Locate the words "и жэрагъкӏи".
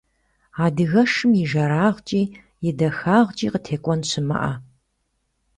1.41-2.23